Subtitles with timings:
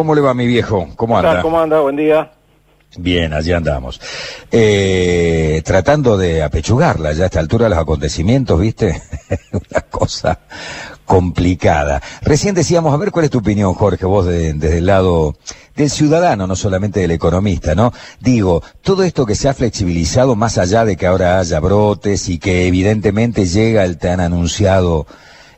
[0.00, 0.88] ¿cómo le va mi viejo?
[0.96, 1.42] ¿Cómo anda?
[1.42, 1.78] ¿Cómo anda?
[1.80, 2.30] Buen día.
[2.96, 4.00] Bien, allí andamos.
[4.50, 8.98] Eh, tratando de apechugarla ya a esta altura de los acontecimientos, ¿viste?
[9.52, 10.38] Una cosa
[11.04, 12.00] complicada.
[12.22, 15.36] Recién decíamos, a ver cuál es tu opinión, Jorge, vos desde el lado
[15.76, 17.92] del ciudadano, no solamente del economista, ¿no?
[18.20, 22.38] Digo, todo esto que se ha flexibilizado más allá de que ahora haya brotes y
[22.38, 25.06] que evidentemente llega el tan anunciado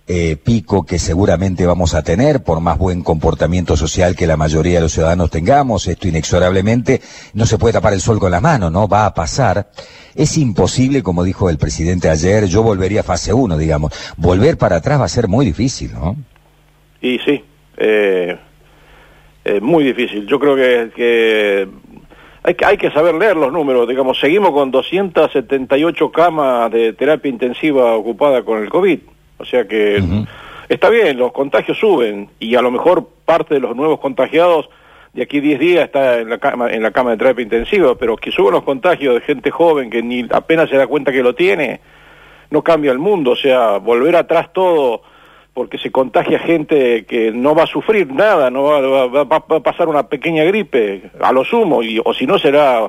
[0.08, 4.74] eh, pico que seguramente vamos a tener por más buen comportamiento social que la mayoría
[4.74, 7.00] de los ciudadanos tengamos, esto inexorablemente
[7.34, 8.88] no se puede tapar el sol con la mano, ¿no?
[8.88, 9.68] Va a pasar.
[10.16, 13.92] Es imposible, como dijo el presidente ayer, yo volvería a fase 1, digamos.
[14.16, 16.16] Volver para atrás va a ser muy difícil, ¿no?
[17.00, 17.44] Y sí,
[17.76, 18.36] eh,
[19.60, 20.26] muy difícil.
[20.26, 21.68] Yo creo que,
[22.42, 27.30] hay que hay que saber leer los números, digamos, seguimos con 278 camas de terapia
[27.30, 28.98] intensiva ocupada con el COVID.
[29.42, 30.00] O sea que
[30.68, 34.68] está bien, los contagios suben y a lo mejor parte de los nuevos contagiados
[35.12, 38.16] de aquí 10 días está en la cama, en la cama de terapia intensiva, pero
[38.16, 41.34] que suban los contagios de gente joven que ni apenas se da cuenta que lo
[41.34, 41.80] tiene,
[42.50, 43.32] no cambia el mundo.
[43.32, 45.02] O sea, volver atrás todo
[45.52, 49.88] porque se contagia gente que no va a sufrir nada, no va, va a pasar
[49.88, 52.88] una pequeña gripe, a lo sumo, y, o si no será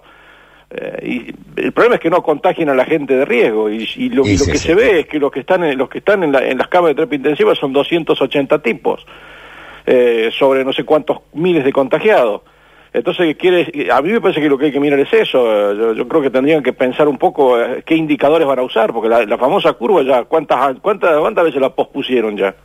[1.01, 4.37] y el problema es que no contagien a la gente de riesgo y, lo, que
[4.37, 6.95] se ve es que los que están en, los que están en, las camas de
[6.95, 9.05] terapia intensiva son 280 tipos
[9.85, 12.41] eh, sobre no sé cuántos miles de contagiados.
[12.93, 15.93] Entonces, quiere, a mí me parece que lo que hay que mirar es eso.
[15.93, 19.09] Yo, creo que tendrían que pensar un poco eh, qué indicadores van a usar, porque
[19.09, 22.55] la, famosa curva ya, ¿cuántas, cuántas, ¿cuántas veces la pospusieron ya?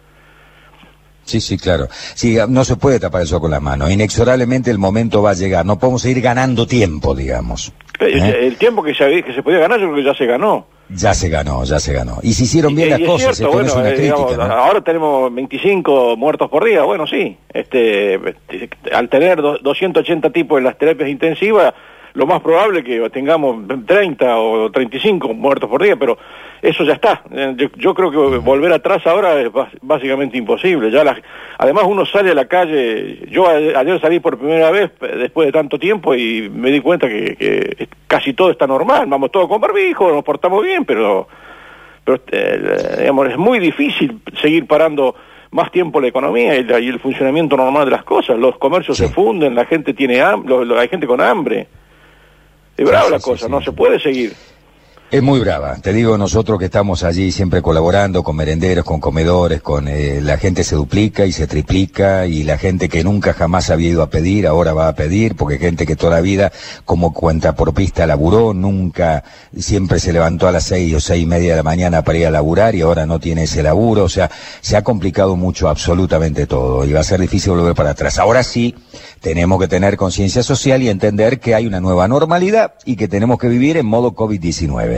[1.28, 1.88] Sí, sí, claro.
[2.14, 3.90] Sí, no se puede tapar eso con la mano.
[3.90, 5.66] Inexorablemente el momento va a llegar.
[5.66, 7.70] No podemos seguir ganando tiempo, digamos.
[8.00, 8.46] ¿Eh?
[8.46, 10.66] El tiempo que se, que se podía ganar, yo creo que ya se ganó.
[10.88, 12.18] Ya se ganó, ya se ganó.
[12.22, 16.48] Y se hicieron bien las cosas, esto es una eh, crítica, Ahora tenemos 25 muertos
[16.48, 17.36] por día, bueno, sí.
[17.52, 18.18] Este,
[18.90, 21.74] al tener 280 tipos en las terapias intensivas,
[22.18, 26.18] lo más probable es que tengamos 30 o 35 muertos por día, pero
[26.60, 27.22] eso ya está.
[27.30, 30.90] Eh, yo, creo que volver atrás ahora es básicamente imposible.
[30.90, 31.04] Ya
[31.58, 35.78] además uno sale a la calle, yo ayer salí por primera vez después de tanto
[35.78, 40.24] tiempo y me di cuenta que, casi todo está normal, vamos todos con barbijo, nos
[40.24, 41.28] portamos bien, pero,
[42.04, 45.14] pero eh, digamos, es muy difícil seguir parando
[45.52, 48.36] más tiempo la economía y, el funcionamiento normal de las cosas.
[48.36, 51.68] Los comercios se funden, la gente tiene hambre, hay gente con hambre.
[52.78, 54.32] Es brava la cosa, no se puede seguir.
[55.10, 55.76] Es muy brava.
[55.76, 60.36] Te digo, nosotros que estamos allí siempre colaborando con merenderos, con comedores, con eh, la
[60.36, 64.10] gente se duplica y se triplica y la gente que nunca jamás había ido a
[64.10, 66.52] pedir, ahora va a pedir, porque gente que toda la vida
[66.84, 69.24] como cuenta por pista laburó, nunca,
[69.56, 72.26] siempre se levantó a las seis o seis y media de la mañana para ir
[72.26, 74.04] a laburar y ahora no tiene ese laburo.
[74.04, 74.30] O sea,
[74.60, 78.18] se ha complicado mucho absolutamente todo y va a ser difícil volver para atrás.
[78.18, 78.74] Ahora sí,
[79.22, 83.38] tenemos que tener conciencia social y entender que hay una nueva normalidad y que tenemos
[83.38, 84.97] que vivir en modo COVID-19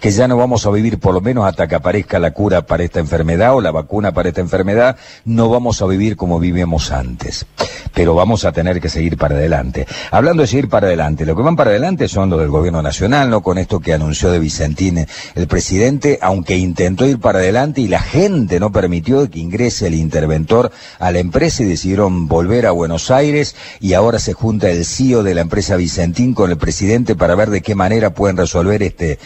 [0.00, 2.84] que ya no vamos a vivir por lo menos hasta que aparezca la cura para
[2.84, 7.46] esta enfermedad o la vacuna para esta enfermedad, no vamos a vivir como vivíamos antes.
[7.94, 9.86] Pero vamos a tener que seguir para adelante.
[10.10, 13.30] Hablando de seguir para adelante, lo que van para adelante son los del gobierno nacional,
[13.30, 13.42] ¿no?
[13.42, 18.00] Con esto que anunció de Vicentín el presidente, aunque intentó ir para adelante y la
[18.00, 23.10] gente no permitió que ingrese el interventor a la empresa y decidieron volver a Buenos
[23.10, 27.34] Aires y ahora se junta el CEO de la empresa Vicentín con el presidente para
[27.34, 29.18] ver de qué manera pueden resolver este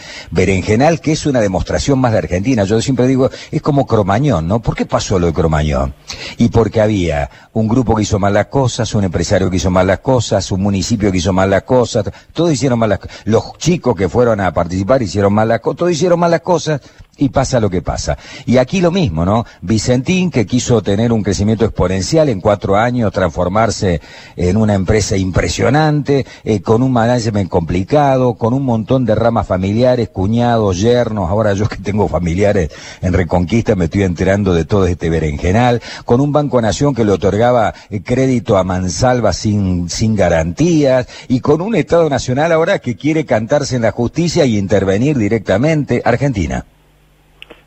[0.62, 2.64] que es una demostración más de Argentina.
[2.64, 4.60] Yo siempre digo, es como Cromañón, ¿no?
[4.60, 5.94] ¿Por qué pasó lo de Cromañón?
[6.38, 9.86] Y porque había un grupo que hizo mal las cosas, un empresario que hizo mal
[9.86, 13.16] las cosas, un municipio que hizo mal las cosas, todos hicieron mal las cosas.
[13.24, 16.80] Los chicos que fueron a participar hicieron mal las cosas, todos hicieron mal las cosas
[17.18, 18.16] y pasa lo que pasa.
[18.46, 19.44] Y aquí lo mismo, ¿no?
[19.60, 24.00] Vicentín, que quiso tener un crecimiento exponencial en cuatro años, transformarse
[24.34, 30.08] en una empresa impresionante, eh, con un management complicado, con un montón de ramas familiares,
[30.08, 32.70] cuñados, yernos, ahora yo que tengo familiares
[33.02, 37.12] en Reconquista me estoy enterando de todo este berenjenal, con un Banco Nación que le
[37.12, 42.96] otorgaba eh, crédito a mansalva sin, sin garantías, y con un Estado Nacional ahora que
[42.96, 46.00] quiere cantarse en la justicia y intervenir directamente.
[46.04, 46.64] Argentina.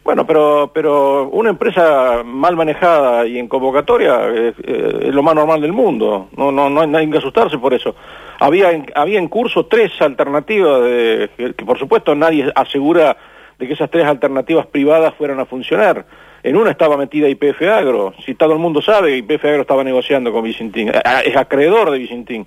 [0.06, 5.34] Bueno, pero, pero una empresa mal manejada y en convocatoria eh, eh, es lo más
[5.34, 6.30] normal del mundo.
[6.38, 7.96] No, no, no hay nadie que asustarse por eso.
[8.40, 13.18] Había en, había en curso tres alternativas de, que, por supuesto nadie asegura
[13.58, 16.06] de que esas tres alternativas privadas fueran a funcionar.
[16.44, 18.14] En una estaba metida IPF Agro.
[18.24, 20.92] Si todo el mundo sabe, IPF Agro estaba negociando con Vicentín.
[21.26, 22.46] Es acreedor de Vicentín.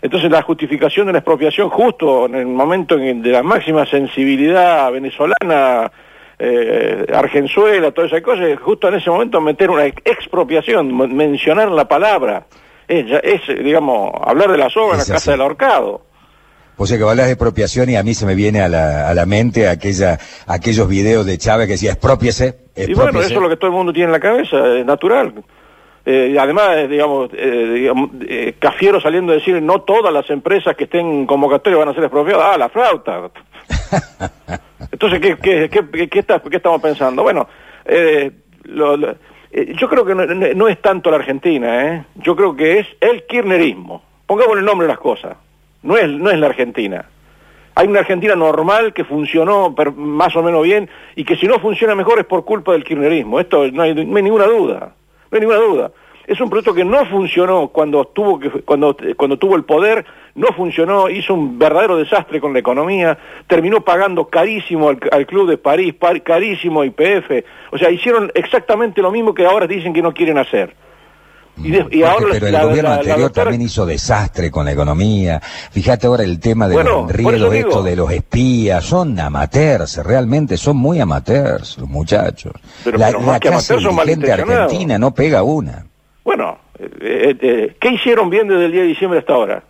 [0.00, 5.90] Entonces la justificación de la expropiación justo en el momento de la máxima sensibilidad venezolana
[6.38, 12.46] eh, Argenzuela, todas esas cosas, justo en ese momento meter una expropiación, mencionar la palabra,
[12.88, 16.02] es, es digamos, hablar de la soga en la casa del ahorcado.
[16.76, 19.14] O sea que hablas de expropiación y a mí se me viene a la, a
[19.14, 22.58] la mente aquella, aquellos videos de Chávez que decía expropiese.
[22.76, 25.34] Y bueno, eso es lo que todo el mundo tiene en la cabeza, es natural.
[26.06, 30.84] Eh, además, digamos, eh, digamos eh, Cafiero saliendo a decir no todas las empresas que
[30.84, 32.44] estén en convocatoria van a ser expropiadas.
[32.54, 33.30] Ah, la flauta.
[34.92, 37.22] Entonces, ¿qué, qué, qué, estamos pensando?
[37.22, 37.48] Bueno,
[37.84, 38.30] eh,
[38.64, 38.94] lo,
[39.56, 42.04] eh, yo creo que no, no, es tanto la Argentina, ¿eh?
[42.16, 44.02] yo creo que es el kirchnerismo.
[44.26, 45.36] Pongamos el nombre de las cosas.
[45.82, 47.04] No es, no es la Argentina.
[47.76, 51.94] Hay una Argentina normal que funcionó más o menos bien y que si no funciona
[51.94, 53.40] mejor es por culpa del kirchnerismo.
[53.40, 54.94] Esto no hay ninguna duda.
[55.30, 55.90] No hay ninguna duda.
[56.26, 60.04] Es un proyecto que no funcionó cuando tuvo, que, cuando, cuando tuvo el poder,
[60.34, 65.48] no funcionó, hizo un verdadero desastre con la economía, terminó pagando carísimo al, al Club
[65.48, 67.44] de París, par, carísimo IPF.
[67.72, 70.74] O sea, hicieron exactamente lo mismo que ahora dicen que no quieren hacer.
[71.56, 73.44] Y, de, y ahora pero la, el gobierno la, anterior doctora...
[73.44, 75.40] también hizo desastre con la economía.
[75.70, 78.84] Fíjate ahora el tema de bueno, los esto de los espías.
[78.84, 82.54] Son amateurs, realmente son muy amateurs los muchachos.
[82.82, 85.86] Pero, la, pero la clase dirigente argentina no pega una.
[86.24, 89.62] Bueno, eh, eh, ¿qué hicieron bien desde el día de diciembre hasta ahora?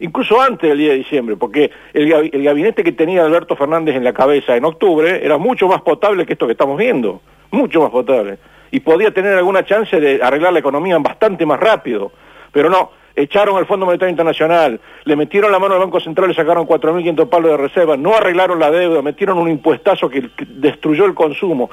[0.00, 4.12] Incluso antes del día de diciembre, porque el, gabinete que tenía Alberto Fernández en la
[4.12, 7.22] cabeza en octubre era mucho más potable que esto que estamos viendo.
[7.50, 8.38] Mucho más potable
[8.74, 12.10] y podía tener alguna chance de arreglar la economía bastante más rápido.
[12.50, 16.34] Pero no, echaron al Fondo Monetario Internacional, le metieron la mano al Banco Central y
[16.34, 21.14] sacaron 4.500 palos de reserva, no arreglaron la deuda, metieron un impuestazo que destruyó el
[21.14, 21.70] consumo.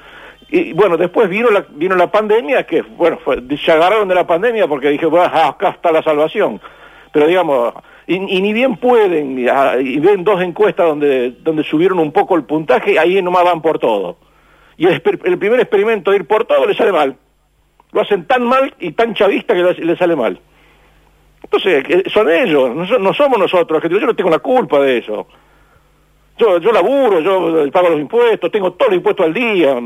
[0.51, 3.19] Y bueno, después vino la, vino la pandemia, que bueno,
[3.63, 6.61] se agarraron de la pandemia porque dije, acá está la salvación.
[7.11, 7.73] Pero digamos,
[8.05, 12.43] y, ni bien pueden, y, y ven dos encuestas donde, donde subieron un poco el
[12.43, 14.17] puntaje, ahí nomás van por todo
[14.81, 17.15] y el, primer experimento de ir por todo le sale mal.
[17.91, 20.39] Lo hacen tan mal y tan chavista que le sale mal.
[21.43, 25.27] Entonces, son ellos, no somos nosotros, yo no tengo la culpa de eso.
[26.41, 29.79] Yo, yo laburo, yo pago los impuestos, tengo todos los impuestos al día.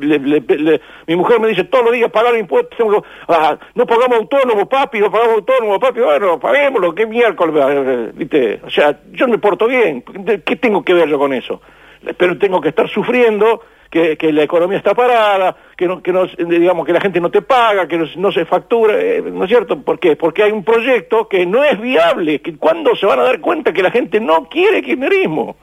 [0.00, 2.76] Le, mi mujer me dice todos los días pagar impuestos.
[2.76, 6.00] Tengo, ah, no pagamos autónomo, papi, no pagamos autónomo, papi.
[6.00, 8.60] Bueno, paguémoslo, qué miércoles, ¿viste?
[8.64, 10.02] O sea, yo me porto bien.
[10.44, 11.60] ¿Qué tengo que ver yo con eso?
[12.16, 16.26] Pero tengo que estar sufriendo que, que, la economía está parada, que no, que no,
[16.26, 19.80] digamos que la gente no te paga, que no, se factura, eh, ¿no es cierto?
[19.80, 20.16] ¿Por qué?
[20.16, 23.72] Porque hay un proyecto que no es viable, que cuando se van a dar cuenta
[23.72, 25.56] que la gente no quiere kirchnerismo,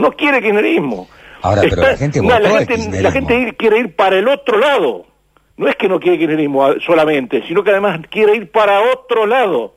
[0.00, 1.08] no quiere kirchnerismo.
[1.42, 4.28] Ahora, está, pero la gente no, la, gente, la gente ir, quiere ir para el
[4.28, 5.06] otro lado.
[5.56, 9.74] No es que no quiere kirchnerismo solamente, sino que además quiere ir para otro lado.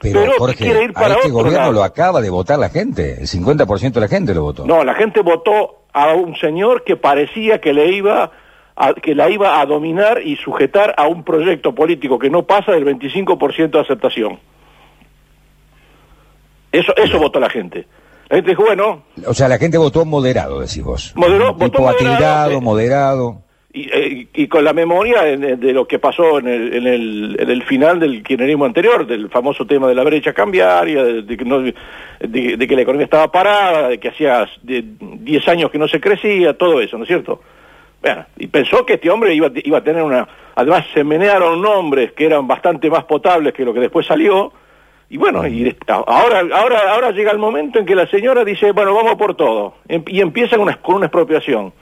[0.00, 1.72] Pero, pero Jorge, quiere ir para a este gobierno lado.
[1.72, 4.66] lo acaba de votar la gente, el 50% de la gente lo votó.
[4.66, 8.30] No, la gente votó a un señor que parecía que le iba
[8.76, 12.72] a, que la iba a dominar y sujetar a un proyecto político que no pasa
[12.72, 14.38] del 25% de aceptación.
[16.72, 17.86] Eso, eso votó la gente.
[18.28, 19.04] La gente dijo, bueno...
[19.26, 21.12] O sea, la gente votó moderado, decís vos.
[21.14, 23.42] Moderó, votó moderado, atildado, eh, moderado.
[23.72, 27.36] Y, eh, y, con la memoria de, de, lo que pasó en el, en, el,
[27.38, 31.36] en el final del kirchnerismo anterior, del famoso tema de la brecha cambiaria, de, de
[31.36, 31.74] que, no, de,
[32.20, 36.56] de, que la economía estaba parada, de que hacía 10 años que no se crecía,
[36.56, 37.42] todo eso, ¿no es cierto?
[38.00, 40.26] Bueno, y pensó que este hombre iba, iba a tener una...
[40.54, 44.52] Además se menearon nombres que eran bastante más potables que lo que después salió,
[45.08, 48.94] y bueno, y ahora, ahora, ahora llega el momento en que la señora dice, bueno,
[48.94, 51.72] vamos por todo, em, y empieza una, con una expropiación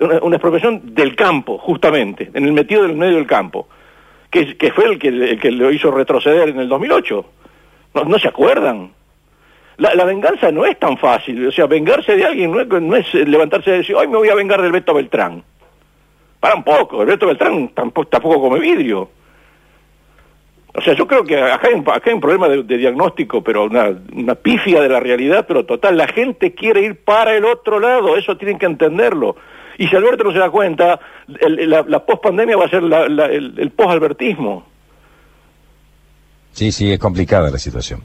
[0.00, 3.68] una, expropiación del campo, justamente, en el metido del medio del campo,
[4.30, 7.24] que, que fue el que, el que lo hizo retroceder en el 2008.
[7.94, 8.90] ¿No, no se acuerdan?
[9.76, 13.28] La, la, venganza no es tan fácil, o sea, vengarse de alguien no es, es
[13.28, 15.42] levantarse y decir, hoy me voy a vengar del Beto Beltrán.
[16.40, 19.10] Para un poco, el Beto Beltrán tampoco, tampoco come vidrio.
[20.74, 23.64] O sea, yo creo que acá hay un, acá hay un problema de, diagnóstico, pero
[23.64, 25.96] una, pifia de la realidad, pero total.
[25.96, 29.36] La gente quiere ir para el otro lado, eso tienen que entenderlo.
[29.76, 33.70] Y si Alberto no se da cuenta, la, la post-pandemia va a ser el, el
[33.70, 34.71] post-albertismo.
[36.52, 38.02] Sí, sí, es complicada la situación.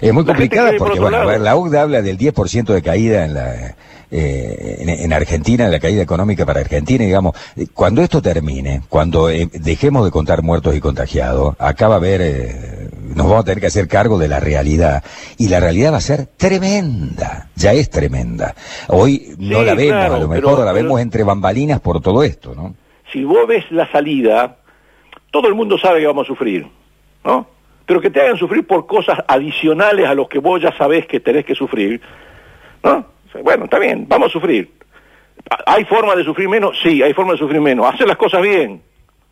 [0.00, 3.34] Es muy complicada porque, bueno, a ver, la UCDA habla del 10% de caída en
[3.34, 3.74] la,
[4.10, 7.34] eh, en, en, Argentina, en la caída económica para Argentina, digamos,
[7.74, 12.20] cuando esto termine, cuando eh, dejemos de contar muertos y contagiados, acá va a haber,
[12.22, 15.02] eh, nos vamos a tener que hacer cargo de la realidad.
[15.38, 18.54] Y la realidad va a ser tremenda, ya es tremenda.
[18.88, 21.80] Hoy no sí, la vemos, claro, a lo mejor pero, la vemos pero, entre bambalinas
[21.80, 22.74] por todo esto, ¿no?
[23.12, 24.58] Si vos ves la salida,
[25.32, 26.66] todo el mundo sabe que vamos a sufrir,
[27.24, 27.55] ¿no?
[27.86, 31.20] Pero que te hagan sufrir por cosas adicionales a los que vos ya sabés que
[31.20, 32.00] tenés que sufrir,
[32.82, 33.06] ¿no?
[33.42, 34.70] Bueno, está bien, vamos a sufrir.
[35.66, 36.78] ¿Hay forma de sufrir menos?
[36.82, 37.86] Sí, hay forma de sufrir menos.
[37.86, 38.82] Hacer las cosas bien.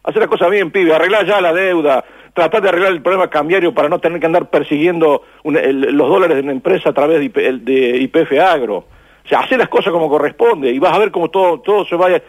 [0.04, 0.94] Hacer las cosas bien, pibe.
[0.94, 2.04] Arreglar ya la deuda.
[2.32, 6.42] tratar de arreglar el problema cambiario para no tener que andar persiguiendo los dólares de
[6.42, 8.76] una empresa a través de, IPF Agro.
[9.24, 11.96] O sea, hacer las cosas como corresponde y vas a ver cómo todo, todo se
[11.96, 12.22] vaya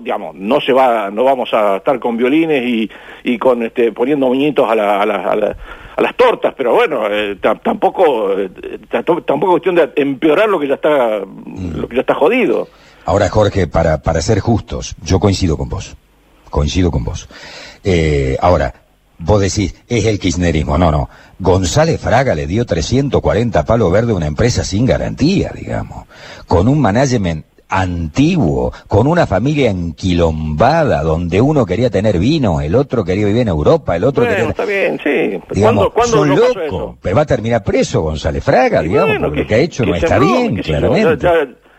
[0.00, 2.90] digamos, no se va, no vamos a estar con violines y,
[3.24, 5.56] y con este, poniendo muñitos a, la, a, la,
[5.96, 8.50] a, las tortas, pero bueno, eh, tampoco, eh,
[8.90, 12.68] tampoco cuestión de empeorar lo que ya está, lo que ya está jodido.
[13.04, 15.96] Ahora, Jorge, para, para ser justos, yo coincido con vos,
[16.50, 17.28] coincido con vos.
[17.84, 18.74] Eh, ahora,
[19.18, 20.76] vos decís, es el kirchnerismo.
[20.76, 21.08] No, no.
[21.38, 26.06] González Fraga le dio 340 palos verdes a una empresa sin garantía, digamos.
[26.46, 33.04] Con un management antiguo, con una familia enquilombada, donde uno quería tener vino, el otro
[33.04, 35.40] quería vivir en Europa, el otro bueno, está bien, sí.
[35.50, 39.58] Digamos, ¿Cuándo, loco, pero va a terminar preso González Fraga, digamos, porque lo que ha
[39.58, 41.28] hecho no está bien, claramente.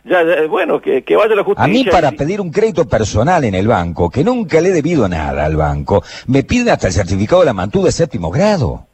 [0.06, 1.66] Ya, bueno, que, vaya la justicia.
[1.66, 5.08] A mí para pedir un crédito personal en el banco, que nunca le he debido
[5.08, 8.89] nada al banco, me piden hasta el certificado de la mantuda de séptimo grado.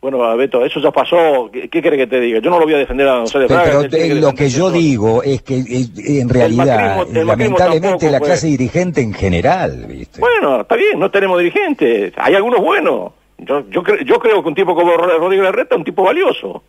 [0.00, 1.50] Bueno, Beto, eso ya pasó.
[1.52, 2.38] ¿Qué, qué quiere que te diga?
[2.40, 3.88] Yo no lo voy a defender a González Fraga.
[3.90, 9.86] Pero, lo que yo digo es que en realidad, lamentablemente, la clase dirigente en general,
[9.88, 10.20] ¿viste?
[10.20, 12.12] Bueno, está bien, no tenemos dirigentes.
[12.16, 13.12] Hay algunos buenos.
[13.38, 16.62] Yo, yo, yo creo que un tipo como Rodrigo Larreta es un tipo valioso.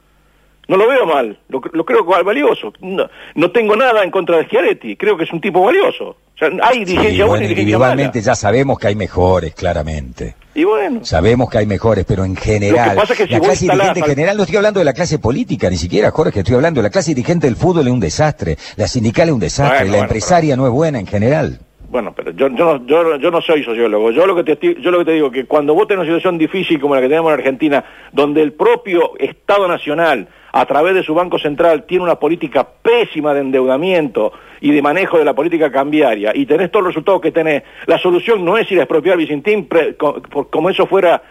[0.70, 2.72] No lo veo mal, lo, lo creo valioso.
[2.80, 6.10] No, tengo nada en contra de Schiaretti, creo que es un tipo valioso.
[6.10, 10.36] O sea, hay dirigencia buena y dirigencia individualmente ya sabemos que hay mejores, claramente.
[10.60, 11.06] Y bueno.
[11.06, 14.80] Sabemos que hay mejores, pero en general, la clase dirigente en general, no estoy hablando
[14.80, 17.88] de la clase política ni siquiera, Jorge, estoy hablando de la clase dirigente del fútbol
[17.88, 21.62] es un desastre, la sindical es un desastre, la empresaria no es buena en general.
[21.90, 24.12] Bueno, pero yo, yo, yo, yo no soy sociólogo.
[24.12, 26.38] Yo lo que te yo lo que te digo que cuando vos tenés una situación
[26.38, 31.04] difícil como la que tenemos en Argentina, donde el propio Estado Nacional a través de
[31.04, 34.32] su Banco Central tiene una política pésima de endeudamiento
[34.62, 37.98] y de manejo de la política cambiaria y tenés todos los resultados que tenés, la
[37.98, 39.68] solución no es ir a expropiar Vicentín
[39.98, 41.22] como eso fuera,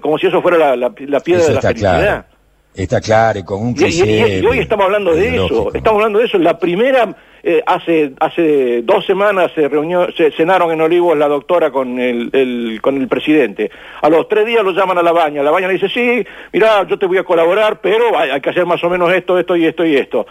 [0.00, 2.26] como si eso fuera la, piedra de la felicidad.
[2.74, 4.38] Está claro, y con un cliché.
[4.38, 6.38] Y, hoy estamos hablando de eso, estamos hablando de eso.
[6.38, 11.70] La primera, eh, hace hace dos semanas se reunió, se cenaron en Olivos la doctora
[11.70, 13.70] con el, con el presidente.
[14.02, 15.42] A los tres días lo llaman a la baña.
[15.42, 18.66] La baña le dice, sí, mira, yo te voy a colaborar, pero hay, que hacer
[18.66, 20.26] más o menos esto, esto y esto y esto.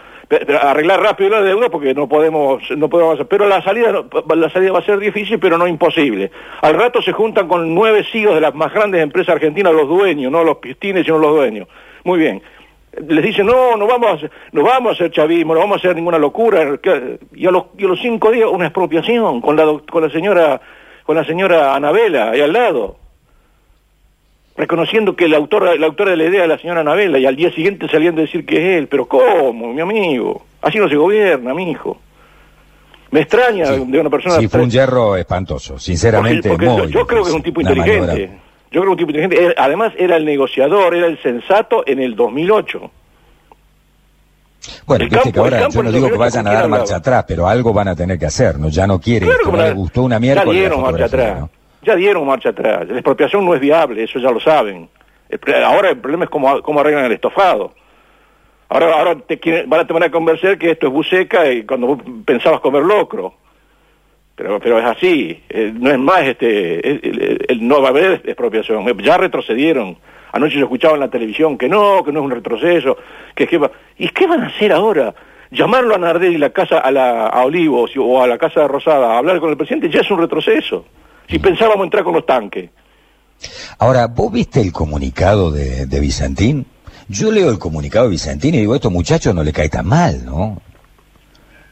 [0.62, 3.18] arreglar rápido la deuda porque no podemos, no podemos.
[3.28, 6.30] Pero la salida, la salida va a ser difícil, pero no imposible.
[6.62, 10.30] Al rato se juntan con nueve CEOs de las más grandes empresas argentinas, los dueños,
[10.30, 11.68] no los pistines, sino los dueños
[12.08, 12.42] muy bien.
[13.06, 15.96] Les dice, no, no vamos, a, no vamos a hacer chavismo, no vamos a hacer
[15.96, 16.78] ninguna locura.
[17.34, 20.60] Y a los, y los cinco días una expropiación con la, con la señora
[21.08, 22.96] con la señora Anabela ahí al lado.
[24.58, 27.34] Reconociendo que el autor, la autora de la idea es la señora Anabela y al
[27.34, 28.88] día siguiente saliendo a decir que es él.
[28.88, 30.44] Pero ¿cómo, mi amigo?
[30.60, 31.98] Así no se gobierna, mi hijo.
[33.10, 34.36] Me extraña de una persona...
[34.36, 36.50] Sí, fue un hierro espantoso, sinceramente.
[36.50, 38.38] yo, creo que es un tipo inteligente.
[38.70, 39.54] Yo creo que un tipo inteligente.
[39.56, 42.90] Además, era el negociador, era el sensato en el 2008.
[44.86, 47.72] Bueno, viste que ahora yo no digo que vayan a dar marcha atrás, pero algo
[47.72, 48.68] van a tener que hacer, ¿no?
[48.68, 50.44] Ya no quieren, no les gustó una mierda.
[50.44, 51.50] Ya dieron marcha atrás.
[51.82, 52.88] Ya dieron marcha atrás.
[52.88, 54.88] La expropiación no es viable, eso ya lo saben.
[55.64, 57.72] Ahora el problema es cómo, cómo arreglan el estofado.
[58.68, 61.86] Ahora, ahora te quieren, van a tener que convencer que esto es buceca y cuando
[61.86, 63.34] vos pensabas comer locro
[64.38, 68.86] pero pero es así eh, no es más este el, no va a haber expropiación.
[68.98, 69.98] Ya retrocedieron.
[70.32, 72.96] Anoche yo escuchaba en la televisión que no que no es un retroceso
[73.34, 73.60] que que
[73.98, 75.12] y qué van a hacer ahora
[75.50, 79.14] llamarlo a Nardelli la casa a la a Olivos o a la casa de Rosada
[79.14, 80.84] a hablar con el presidente ya es un retroceso.
[81.28, 82.70] Si pensábamos entrar con los tanques.
[83.78, 86.64] Ahora vos viste el comunicado de, de Vicentín
[87.08, 90.26] yo leo el comunicado de Vicentín y digo, estos muchachos no le cae tan mal,
[90.26, 90.60] ¿no?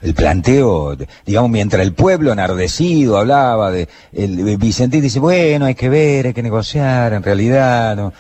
[0.02, 6.26] El planteo, digamos, mientras el pueblo enardecido hablaba de, el, dice, bueno, hay que ver,
[6.26, 8.12] hay que negociar, en realidad, ¿no?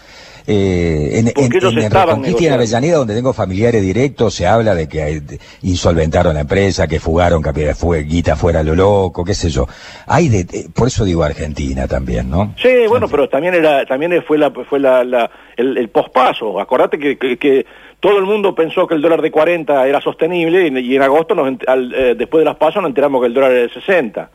[0.48, 4.88] Eh, en, en, en Reconquista y en Avellaneda, donde tengo familiares directos, se habla de
[4.88, 5.20] que
[5.62, 9.66] insolventaron la empresa, que fugaron que fue, guita fuera lo loco, qué sé yo.
[10.06, 12.54] Hay de, por eso digo Argentina también, ¿no?
[12.62, 16.60] Sí, bueno, pero también era, también fue la, fue la, la el, el pospaso.
[16.60, 17.66] Acordate que, que,
[17.98, 21.48] todo el mundo pensó que el dólar de 40 era sostenible y, en agosto, nos,
[21.48, 24.30] eh, después de las pasos, nos enteramos que el dólar era de 60.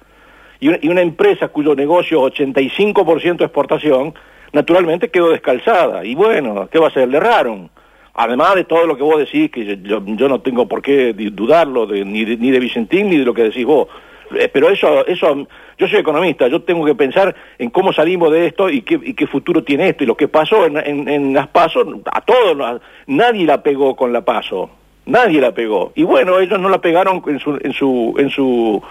[0.60, 4.14] Y una, empresa cuyo negocio es 85% de exportación,
[4.54, 6.06] naturalmente quedó descalzada.
[6.06, 7.08] Y bueno, ¿qué va a ser?
[7.10, 7.70] Le erraron.
[8.14, 11.86] Además de todo lo que vos decís, que yo, yo no tengo por qué dudarlo
[11.86, 13.88] de, ni, de, ni de Vicentín ni de lo que decís vos.
[14.36, 18.48] Eh, pero eso, eso, yo soy economista, yo tengo que pensar en cómo salimos de
[18.48, 20.04] esto y qué, y qué futuro tiene esto.
[20.04, 24.24] Y lo que pasó en, en, las pasos, a todos, nadie la pegó con la
[24.24, 24.70] paso,
[25.06, 25.92] nadie la pegó.
[25.96, 28.82] Y bueno, ellos no la pegaron en su, en su, en su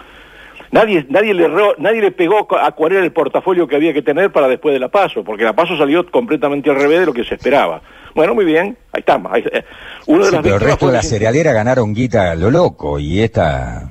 [0.73, 1.49] Nadie, nadie, le,
[1.79, 4.79] nadie le pegó a cuál era el portafolio que había que tener para después de
[4.79, 7.83] la paso, porque la paso salió completamente al revés de lo que se esperaba.
[8.15, 9.33] Bueno, muy bien, ahí estamos.
[9.37, 9.65] Eh,
[10.07, 13.91] uno de pero el resto de la cerealera ganaron guita lo loco y esta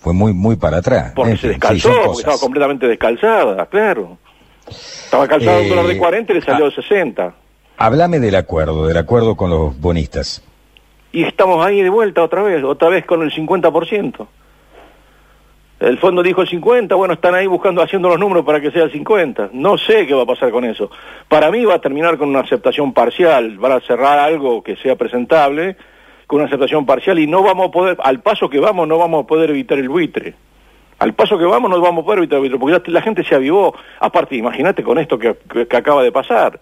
[0.00, 1.12] fue muy muy para atrás.
[1.16, 4.18] Porque se descalzó, porque estaba completamente descalzada, claro.
[4.68, 7.34] Estaba calzado un dólar de 40 y le salió de 60.
[7.76, 10.44] Háblame del acuerdo, del acuerdo con los bonistas.
[11.12, 14.26] Y estamos ahí de vuelta otra vez, otra vez con el 50%.
[15.80, 18.82] El fondo dijo el 50, bueno, están ahí buscando, haciendo los números para que sea
[18.82, 19.48] el 50.
[19.54, 20.90] No sé qué va a pasar con eso.
[21.26, 24.96] Para mí va a terminar con una aceptación parcial, van a cerrar algo que sea
[24.96, 25.76] presentable,
[26.26, 29.24] con una aceptación parcial y no vamos a poder, al paso que vamos, no vamos
[29.24, 30.34] a poder evitar el buitre.
[30.98, 33.34] Al paso que vamos no vamos a poder evitar el buitre, porque la gente se
[33.34, 33.74] avivó.
[34.00, 35.34] Aparte, imagínate con esto que,
[35.74, 36.60] acaba de pasar.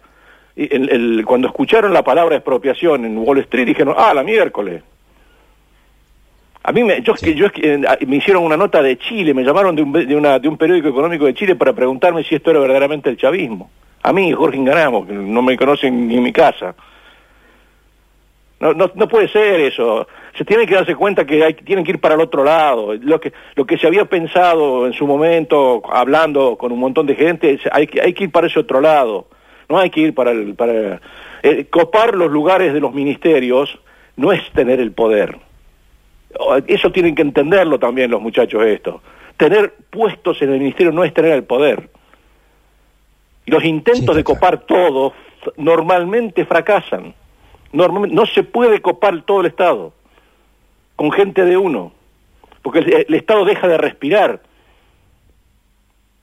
[1.27, 4.85] Cuando escucharon la palabra expropiación en Wall Street dijeron, ah, la miércoles.
[6.69, 9.81] A mí me, yo, yo, eh, me hicieron una nota de Chile, me llamaron de
[9.81, 13.09] un, de, una, de un periódico económico de Chile para preguntarme si esto era verdaderamente
[13.09, 13.71] el chavismo.
[14.03, 16.75] A mí, Jorge Inganamo, que no me conocen ni en mi casa.
[18.61, 20.07] No, no, no puede ser eso.
[20.37, 22.93] Se tiene que darse cuenta que hay, tienen que ir para el otro lado.
[22.97, 27.15] Lo que, lo que se había pensado en su momento, hablando con un montón de
[27.15, 29.27] gente, hay, que, hay que ir para ese otro lado.
[29.71, 30.55] No hay que ir para el...
[30.55, 31.01] Para,
[31.43, 33.79] eh, copar los lugares de los ministerios
[34.17, 35.48] no es tener el poder
[36.67, 39.03] eso tienen que entenderlo también los muchachos esto.
[39.37, 41.91] Tener puestos en el ministerio no es tener el poder.
[43.47, 45.15] Y los intentos de copar todo
[45.57, 47.15] normalmente fracasan.
[47.73, 49.93] Normalmente, no se puede copar todo el Estado
[50.97, 51.93] con gente de uno,
[52.63, 54.43] porque el, Estado deja de respirar.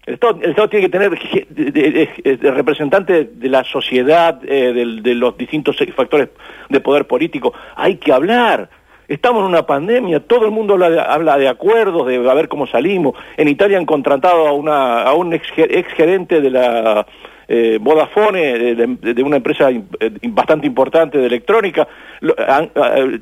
[0.06, 6.30] El Estado, tiene que tener representantes de la sociedad, eh, de los distintos factores
[6.70, 7.54] de poder político.
[7.76, 8.70] Hay que hablar
[9.08, 13.14] Estamos en una pandemia, todo el mundo habla de, acuerdos, de a ver cómo salimos.
[13.38, 15.48] En Italia han contratado a, un ex,
[15.96, 17.06] gerente de la
[17.48, 19.84] eh, Vodafone, de, una empresa eh,
[20.30, 21.88] bastante importante de electrónica,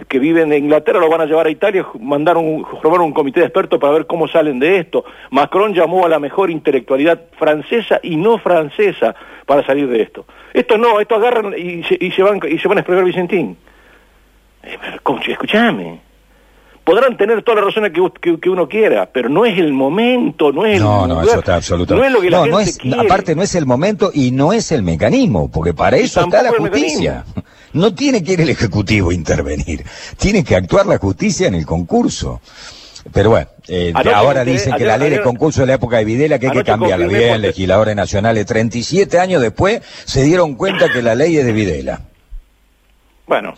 [0.07, 3.77] que vive en Inglaterra, lo van a llevar a Italia, mandaron, un comité de expertos
[3.77, 5.03] para ver cómo salen de esto.
[5.31, 10.25] Macron llamó a la mejor intelectualidad francesa y no francesa para salir de esto.
[10.53, 13.57] Esto no, esto agarran y se, van, y se van a explicar Vicentín.
[14.63, 14.77] Eh,
[15.27, 16.01] escúchame.
[16.83, 20.65] Podrán tener todas las razones que, que, uno quiera, pero no es el momento, no
[20.65, 22.01] es el No, no, eso está absolutamente.
[22.01, 22.99] No es lo que la gente es, quiere.
[22.99, 26.51] Aparte, no es el momento y no es el mecanismo, porque para eso está la
[26.51, 27.25] justicia.
[27.73, 29.83] No tiene que ir el Ejecutivo a intervenir,
[30.17, 32.39] tiene que actuar la justicia en el concurso.
[33.11, 36.37] Pero bueno, eh, ahora dicen que la ley de concurso de la época de Videla
[36.37, 37.07] que hay que cambiarla.
[37.07, 42.01] Bien, legisladores nacionales, 37 años después se dieron cuenta que la ley es de Videla.
[43.25, 43.55] Bueno,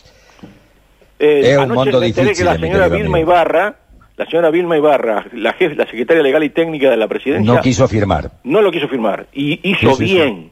[1.25, 2.35] es un mundo difícil.
[2.35, 3.75] que la señora Vilma Ibarra,
[4.17, 7.61] la señora Vilma Ibarra, la jefe, la secretaria legal y técnica de la presidencia, no
[7.61, 8.31] quiso firmar.
[8.43, 10.51] No lo quiso firmar y hizo bien.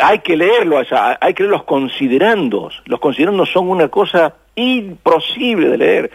[0.00, 0.78] hay que leerlo,
[1.20, 2.82] hay que leer los considerandos.
[2.86, 6.10] Los considerandos son una cosa imposible de leer.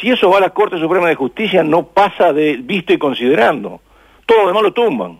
[0.00, 3.80] Si eso va a la Corte Suprema de Justicia, no pasa de visto y considerando.
[4.26, 5.18] Todo lo demás lo tumban.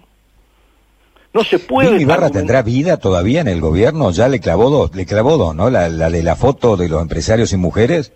[1.38, 2.02] No se puede.
[2.02, 4.10] Ibarra tendrá vida todavía en el gobierno?
[4.10, 5.70] Ya le clavó dos, le clavó dos, ¿no?
[5.70, 8.12] La, de la foto de los empresarios y mujeres.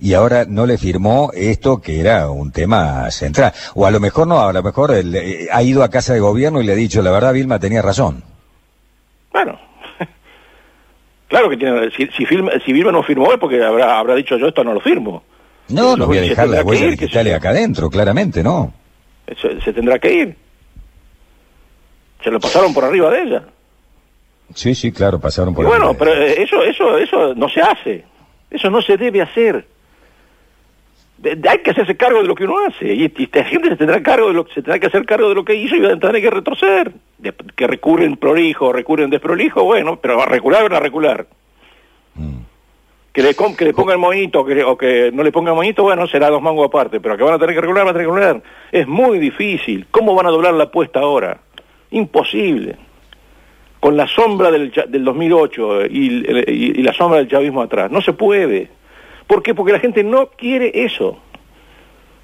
[0.00, 3.52] Y ahora no le firmó esto que era un tema central.
[3.76, 6.18] O a lo mejor no, a lo mejor él, eh, ha ido a casa de
[6.18, 8.24] gobierno y le ha dicho, la verdad, Vilma tenía razón.
[9.32, 9.56] Bueno,
[11.28, 14.48] claro que tiene, si, si, si Vilma no firmó es porque habrá, habrá dicho yo
[14.48, 15.22] esto no lo firmo.
[15.68, 18.74] No, no voy a dejar la huella digitales acá adentro, claramente, ¿no?
[19.64, 20.45] se tendrá que ir.
[22.26, 23.42] Se lo pasaron por arriba de ella.
[24.52, 25.78] Sí, sí, claro, pasaron por arriba.
[25.78, 28.04] Bueno, pero eso, eso, eso no se hace.
[28.50, 29.64] Eso no se debe hacer.
[31.22, 34.26] hay que hacerse cargo de lo que uno hace y, esta gente se tendrá cargo
[34.26, 36.20] de lo se tendrá que hacer cargo de lo que hizo y va a tener
[36.20, 36.94] que retroceder
[37.54, 41.26] que recurren prolijo recurren desprolijo bueno pero a recular van a recular
[42.16, 42.38] mm.
[43.12, 46.28] que le que le pongan moñito que, o que no le pongan moñito bueno será
[46.28, 48.42] dos mangos aparte pero que van a tener que regular van a tener que regular
[48.70, 51.45] es muy difícil cómo van a doblar la apuesta ahora
[51.90, 52.76] Imposible.
[53.80, 57.90] Con la sombra del, del 2008 y, la sombra del chavismo atrás.
[57.90, 58.68] No se puede.
[59.26, 59.54] ¿Por qué?
[59.54, 61.18] Porque la gente no quiere eso.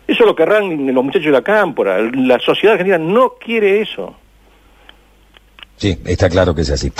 [0.06, 1.98] Eso lo querrán los muchachos de la cámpora.
[2.14, 4.16] La sociedad argentina no quiere eso.
[5.76, 6.92] Sí, está claro que es así.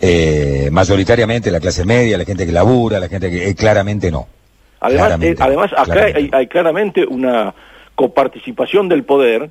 [0.00, 3.48] Eh, mayoritariamente la clase media, la gente que labura, la gente que...
[3.48, 4.28] Eh, claramente no.
[4.80, 7.54] Además, eh, además acá hay, claramente una
[7.94, 9.50] coparticipación del poder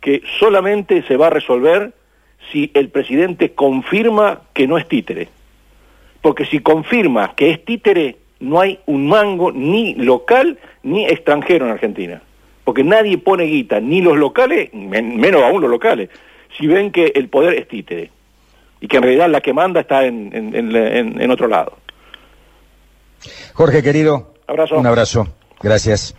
[0.00, 1.92] que solamente se va a resolver
[2.50, 5.28] si el presidente confirma que no es títere.
[6.20, 11.72] Porque si confirma que es títere, no hay un mango ni local ni extranjero en
[11.72, 12.22] Argentina.
[12.64, 16.10] Porque nadie pone guita, ni los locales, menos aún los locales,
[16.58, 18.10] si ven que el poder es títere
[18.80, 21.78] y que en realidad la que manda está en, en, en otro lado.
[23.54, 24.34] Jorge, querido.
[24.46, 24.78] Abrazo.
[24.78, 25.28] Un abrazo.
[25.62, 26.14] Gracias.